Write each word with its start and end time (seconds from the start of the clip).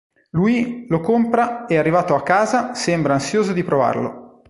Louie 0.31 0.87
lo 0.89 0.99
compra 0.99 1.67
e 1.67 1.77
arrivato 1.77 2.15
a 2.15 2.23
casa 2.23 2.73
sembra 2.73 3.13
ansioso 3.13 3.53
di 3.53 3.63
provarlo. 3.63 4.39